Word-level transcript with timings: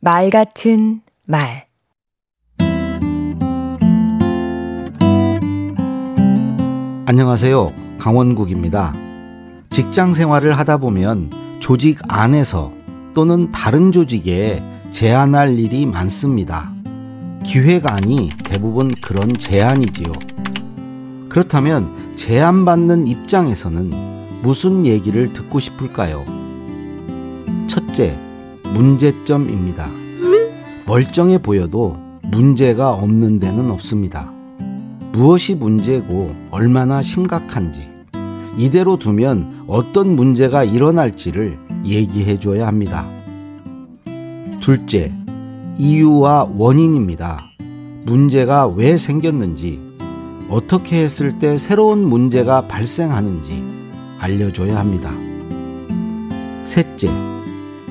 말 0.00 0.30
같은 0.30 1.00
말 1.24 1.66
안녕하세요. 7.04 7.72
강원국입니다. 7.98 8.94
직장 9.70 10.14
생활을 10.14 10.56
하다 10.56 10.76
보면 10.76 11.32
조직 11.58 11.98
안에서 12.06 12.72
또는 13.12 13.50
다른 13.50 13.90
조직에 13.90 14.62
제안할 14.92 15.58
일이 15.58 15.84
많습니다. 15.84 16.72
기획안이 17.44 18.30
대부분 18.44 18.94
그런 19.02 19.36
제안이지요. 19.36 20.12
그렇다면 21.28 22.14
제안받는 22.14 23.08
입장에서는 23.08 24.42
무슨 24.42 24.86
얘기를 24.86 25.32
듣고 25.32 25.58
싶을까요? 25.58 26.24
첫째, 27.66 28.16
문제점입니다. 28.74 29.90
멀쩡해 30.86 31.38
보여도 31.38 31.96
문제가 32.22 32.92
없는 32.92 33.38
데는 33.38 33.70
없습니다. 33.70 34.32
무엇이 35.12 35.54
문제고 35.54 36.34
얼마나 36.50 37.02
심각한지, 37.02 37.88
이대로 38.56 38.98
두면 38.98 39.64
어떤 39.66 40.16
문제가 40.16 40.64
일어날지를 40.64 41.58
얘기해 41.84 42.38
줘야 42.38 42.66
합니다. 42.66 43.06
둘째, 44.60 45.12
이유와 45.78 46.50
원인입니다. 46.56 47.44
문제가 48.04 48.66
왜 48.66 48.96
생겼는지, 48.96 49.80
어떻게 50.48 51.02
했을 51.04 51.38
때 51.38 51.58
새로운 51.58 52.08
문제가 52.08 52.62
발생하는지 52.62 53.62
알려줘야 54.18 54.78
합니다. 54.78 55.12
셋째, 56.64 57.10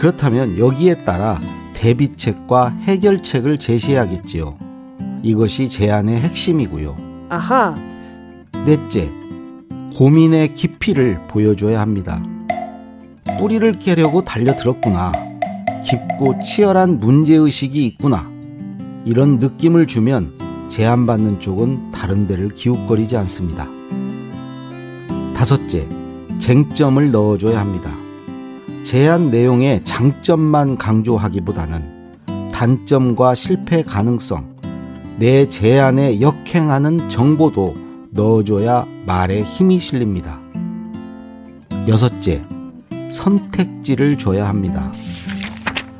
그렇다면 0.00 0.56
여기에 0.56 1.04
따라 1.04 1.38
대비책과 1.74 2.70
해결책을 2.84 3.58
제시해야겠지요. 3.58 4.54
이것이 5.22 5.68
제안의 5.68 6.18
핵심이고요. 6.22 6.96
아하. 7.28 7.76
넷째, 8.64 9.10
고민의 9.94 10.54
깊이를 10.54 11.18
보여줘야 11.28 11.82
합니다. 11.82 12.24
뿌리를 13.38 13.70
깨려고 13.72 14.24
달려들었구나. 14.24 15.12
깊고 15.84 16.40
치열한 16.42 16.98
문제의식이 16.98 17.84
있구나. 17.84 18.26
이런 19.04 19.38
느낌을 19.38 19.86
주면 19.86 20.32
제안받는 20.70 21.40
쪽은 21.40 21.90
다른 21.90 22.26
데를 22.26 22.48
기웃거리지 22.48 23.18
않습니다. 23.18 23.68
다섯째, 25.36 25.86
쟁점을 26.38 27.10
넣어줘야 27.10 27.60
합니다. 27.60 27.99
제안 28.82 29.30
내용의 29.30 29.84
장점만 29.84 30.76
강조하기보다는 30.76 32.00
단점과 32.52 33.34
실패 33.34 33.82
가능성, 33.82 34.56
내 35.18 35.48
제안에 35.48 36.20
역행하는 36.20 37.08
정보도 37.08 37.76
넣어줘야 38.10 38.86
말에 39.06 39.42
힘이 39.42 39.78
실립니다. 39.78 40.40
여섯째, 41.88 42.42
선택지를 43.12 44.18
줘야 44.18 44.48
합니다. 44.48 44.92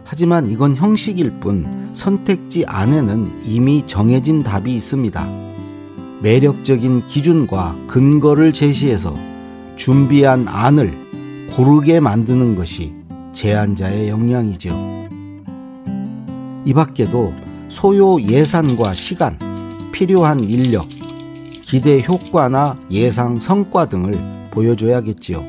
하지만 0.04 0.50
이건 0.50 0.74
형식일 0.74 1.40
뿐 1.40 1.90
선택지 1.92 2.64
안에는 2.66 3.42
이미 3.44 3.84
정해진 3.86 4.42
답이 4.42 4.72
있습니다. 4.74 5.28
매력적인 6.22 7.06
기준과 7.06 7.76
근거를 7.86 8.52
제시해서 8.52 9.14
준비한 9.76 10.46
안을 10.48 10.92
고르게 11.52 12.00
만드는 12.00 12.54
것이 12.56 12.92
제안자의 13.32 14.08
역량이죠. 14.08 14.70
이 16.64 16.74
밖에도 16.74 17.32
소요 17.68 18.20
예산과 18.20 18.94
시간, 18.94 19.38
필요한 19.92 20.40
인력, 20.40 20.86
기대 21.62 22.02
효과나 22.06 22.76
예상 22.90 23.38
성과 23.38 23.86
등을 23.86 24.18
보여줘야겠지요. 24.50 25.42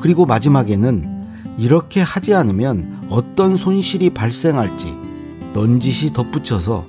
그리고 0.00 0.26
마지막에는 0.26 1.16
이렇게 1.58 2.00
하지 2.00 2.34
않으면 2.34 3.06
어떤 3.08 3.56
손실이 3.56 4.10
발생할지 4.10 4.92
넌지시 5.54 6.12
덧붙여서 6.12 6.86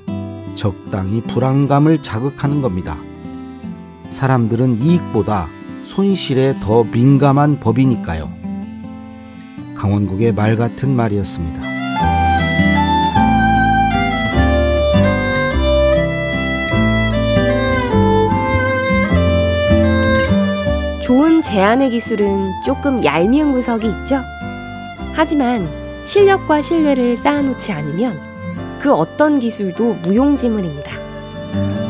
적당히 0.56 1.22
불안감을 1.22 2.04
자극하는 2.04 2.62
겁니다. 2.62 2.98
사람들은 4.10 4.82
이익보다 4.82 5.48
손실에 5.98 6.54
더 6.60 6.84
민감한 6.84 7.60
법이니까요. 7.60 8.32
강원국의 9.76 10.32
말 10.32 10.56
같은 10.56 10.96
말이었습니다. 10.96 11.60
좋은 21.02 21.42
제안의 21.42 21.90
기술은 21.90 22.62
조금 22.64 23.04
얄미운 23.04 23.52
구석이 23.54 23.88
있죠. 23.88 24.22
하지만 25.14 25.68
실력과 26.06 26.62
신뢰를 26.62 27.18
쌓아놓지 27.18 27.72
않으면 27.72 28.22
그 28.80 28.94
어떤 28.94 29.40
기술도 29.40 29.96
무용지물입니다. 30.04 31.87